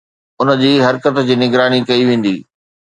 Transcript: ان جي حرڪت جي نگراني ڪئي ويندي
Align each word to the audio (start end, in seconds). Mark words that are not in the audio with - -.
ان 0.41 0.49
جي 0.61 0.71
حرڪت 0.85 1.15
جي 1.27 1.35
نگراني 1.43 1.79
ڪئي 1.89 2.01
ويندي 2.09 2.35